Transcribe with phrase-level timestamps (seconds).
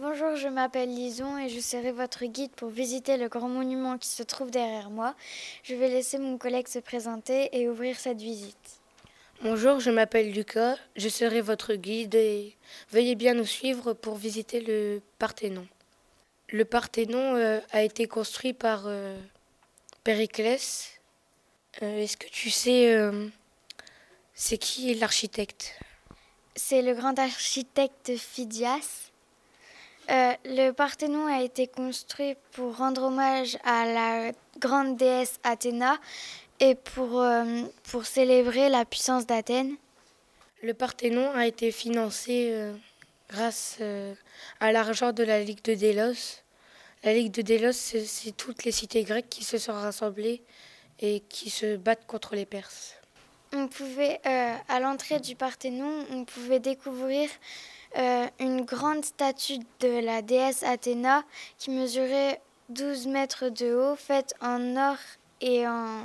[0.00, 4.06] Bonjour, je m'appelle Lison et je serai votre guide pour visiter le grand monument qui
[4.06, 5.16] se trouve derrière moi.
[5.64, 8.80] Je vais laisser mon collègue se présenter et ouvrir cette visite.
[9.42, 12.56] Bonjour, je m'appelle Lucas, je serai votre guide et
[12.92, 15.66] veuillez bien nous suivre pour visiter le Parthénon.
[16.50, 19.18] Le Parthénon euh, a été construit par euh,
[20.04, 20.92] Périclès.
[21.82, 22.96] Euh, est-ce que tu sais
[24.32, 25.74] c'est qui l'architecte?
[26.54, 29.07] C'est le grand architecte Phidias.
[30.10, 35.98] Euh, le Parthénon a été construit pour rendre hommage à la grande déesse Athéna
[36.60, 39.76] et pour, euh, pour célébrer la puissance d'Athènes.
[40.62, 42.74] Le Parthénon a été financé euh,
[43.28, 43.78] grâce
[44.60, 46.42] à l'argent de la Ligue de Délos.
[47.04, 50.42] La Ligue de Délos, c'est toutes les cités grecques qui se sont rassemblées
[51.00, 52.94] et qui se battent contre les Perses.
[53.52, 57.30] On pouvait, à l'entrée du Parthénon, on pouvait découvrir
[57.96, 61.24] euh, une grande statue de la déesse Athéna
[61.58, 64.96] qui mesurait 12 mètres de haut, faite en or
[65.40, 66.02] et en,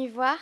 [0.00, 0.38] ivoire.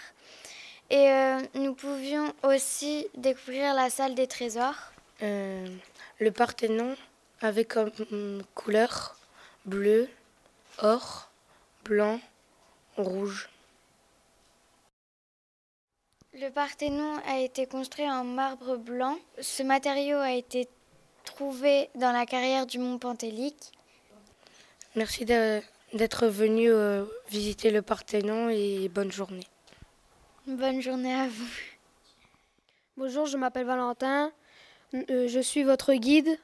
[0.88, 4.92] Et euh, nous pouvions aussi découvrir la salle des trésors.
[5.22, 5.66] Euh,
[6.18, 6.96] le Parthénon
[7.42, 7.92] avait comme
[8.54, 9.16] couleur
[9.66, 10.08] bleu,
[10.78, 11.30] or,
[11.84, 12.20] blanc,
[12.96, 13.48] rouge.
[16.40, 19.18] Le Parthénon a été construit en marbre blanc.
[19.42, 20.68] Ce matériau a été
[21.24, 23.72] trouvé dans la carrière du mont Pentélique.
[24.96, 29.46] Merci d'être venu euh, visiter le Parthénon et bonne journée.
[30.46, 31.52] Bonne journée à vous.
[32.96, 34.32] Bonjour, je m'appelle Valentin.
[34.94, 36.38] Euh, je suis votre guide.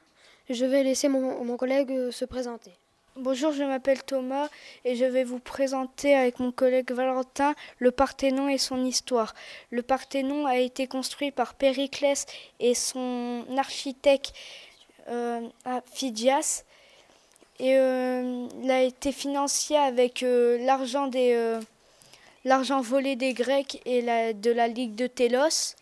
[0.47, 2.73] Je vais laisser mon collègue euh, se présenter.
[3.19, 4.47] Bonjour, je m'appelle Thomas
[4.85, 9.33] et je vais vous présenter avec mon collègue Valentin le Parthénon et son histoire.
[9.71, 12.27] Le Parthénon a été construit par Périclès
[12.59, 14.33] et son architecte
[15.07, 15.41] euh,
[15.91, 16.63] Phidias.
[17.59, 20.59] Euh, il a été financé avec euh,
[22.45, 24.03] l'argent volé des Grecs et
[24.33, 25.73] de la Ligue de Télos.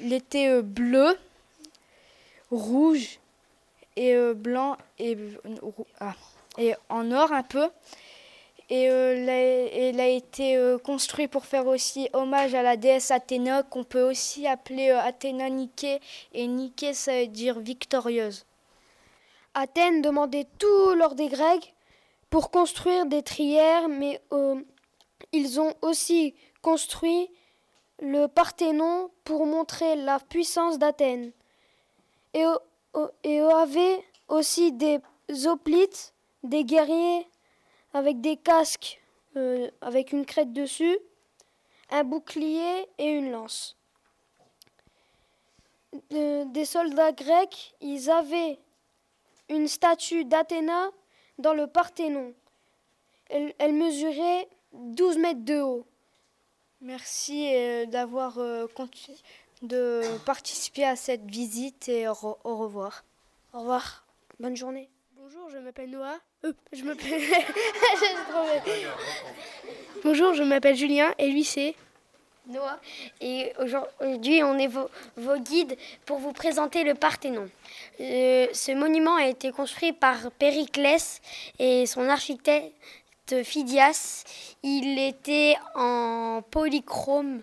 [0.00, 1.16] Il était bleu,
[2.50, 3.20] rouge
[3.96, 5.16] et euh, blanc et,
[6.00, 6.14] ah,
[6.58, 7.68] et en or un peu.
[8.68, 9.14] Et euh,
[9.92, 14.02] il a été euh, construit pour faire aussi hommage à la déesse Athéna, qu'on peut
[14.02, 15.86] aussi appeler Athéna Nike.
[16.32, 18.44] Et Nike, ça veut dire victorieuse.
[19.54, 21.74] Athènes demandait tout l'or des Grecs
[22.28, 24.20] pour construire des trières, mais
[25.32, 27.30] ils ont aussi construit
[28.00, 31.32] le Parthénon pour montrer la puissance d'Athènes.
[32.34, 32.44] Et
[33.24, 35.00] et avait aussi des
[35.46, 37.26] hoplites, des guerriers
[37.92, 39.00] avec des casques
[39.36, 40.98] euh, avec une crête dessus,
[41.90, 43.76] un bouclier et une lance.
[46.10, 48.58] des soldats grecs, ils avaient
[49.50, 50.90] une statue d'Athéna
[51.38, 52.32] dans le Parthénon.
[53.28, 55.86] Elle, mesurait 12 mètres de haut.
[56.80, 59.18] Merci euh, d'avoir euh, continué
[59.62, 63.04] de participer à cette visite et au, revoir.
[63.52, 64.04] Au revoir.
[64.38, 64.88] Bonne journée.
[65.16, 66.18] Bonjour, je m'appelle Noah.
[66.44, 67.20] Euh, je m'appelle.
[70.04, 71.74] Bonjour, je m'appelle Julien et lui c'est.
[72.48, 72.78] Noah.
[73.20, 77.48] Et aujourd'hui, on est vos, guides pour vous présenter le Parthénon.
[78.00, 81.20] Euh, ce monument a été construit par Périclès
[81.58, 84.24] et son architecte Phidias.
[84.62, 87.42] Il était en polychrome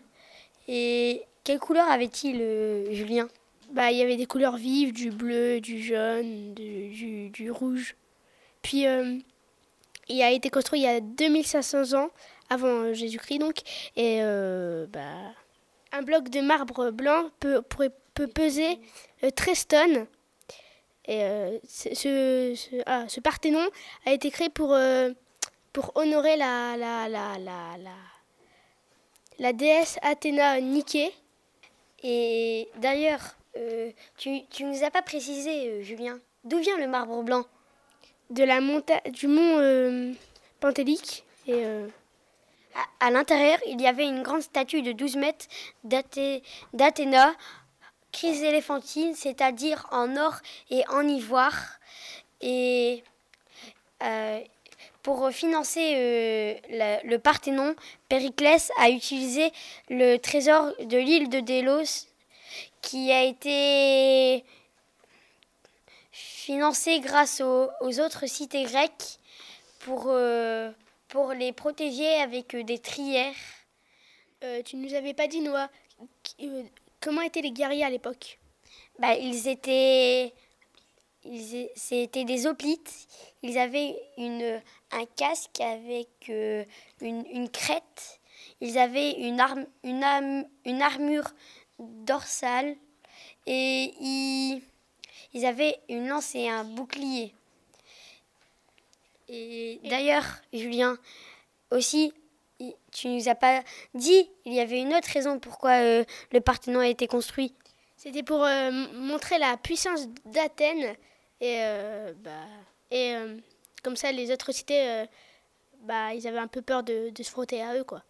[0.69, 3.27] et quelle couleur avait-il, euh, Julien?
[3.71, 7.95] Bah, Il y avait des couleurs vives, du bleu, du jaune, du, rouge.
[8.61, 9.17] Puis, euh,
[10.07, 12.09] il a été construit il y a 2500 ans,
[12.49, 13.57] avant euh, Jésus-Christ donc.
[13.95, 14.21] Et
[14.89, 15.33] bah,
[15.91, 17.61] un bloc de marbre blanc peut,
[18.33, 18.79] peser
[19.35, 20.07] 13 tonnes.
[21.05, 21.21] Et
[22.85, 23.67] ah, ce, Parthénon
[24.05, 24.77] a été créé pour,
[25.73, 27.91] pour honorer la, la, la, la, la,
[29.39, 31.11] la déesse Athéna Nike
[32.03, 33.21] et d'ailleurs,
[33.55, 37.45] euh, tu ne nous as pas précisé, euh, Julien, d'où vient le marbre blanc
[38.29, 38.59] De la
[39.09, 40.11] du mont euh,
[40.59, 41.23] Pentélique.
[41.47, 41.63] Et,
[42.99, 45.45] à, l'intérieur, il y avait une grande statue de 12 mètres
[45.83, 47.33] d'Athéna,
[48.11, 50.35] crise éléphantine, c'est-à-dire en or
[50.69, 51.79] et en ivoire.
[52.41, 53.03] Et
[55.03, 57.75] pour financer euh, le Parthénon,
[58.07, 59.51] Périclès a utilisé
[59.89, 62.07] le trésor de l'île de Délos
[62.81, 64.45] qui a été
[66.11, 69.19] financé grâce aux, autres cités grecques
[69.79, 70.71] pour, euh,
[71.09, 73.35] pour les protéger avec des trières.
[74.43, 75.69] Euh, tu ne nous avais pas dit, Noah,
[77.01, 78.39] comment étaient les guerriers à l'époque?
[78.99, 80.33] Bah, Ils étaient
[81.75, 83.07] c'était des hoplites.
[83.41, 84.61] Ils avaient une,
[84.91, 86.65] un casque avec une,
[87.01, 88.19] une, crête.
[88.61, 91.29] Ils avaient une, arme, une, une armure
[91.79, 92.75] dorsale
[93.45, 94.61] et ils,
[95.33, 97.33] ils avaient une lance et un bouclier.
[99.29, 100.97] Et d'ailleurs, Julien,
[101.71, 102.13] aussi,
[102.91, 106.81] tu nous as pas dit, il y avait une autre raison pourquoi euh, le Parthénon
[106.81, 107.53] a été construit.
[107.97, 110.95] C'était pour euh, montrer la puissance d'Athènes
[111.43, 112.45] et, euh, bah,
[112.89, 113.15] et
[113.83, 115.05] comme ça les autres cités,
[115.81, 118.03] bah, ils avaient un peu peur de, se frotter à eux quoi.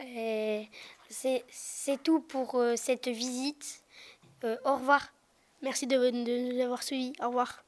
[1.10, 3.82] C'est tout pour cette visite.
[4.42, 5.12] au revoir.
[5.62, 7.12] Merci de nous avoir suivis.
[7.20, 7.64] Au revoir.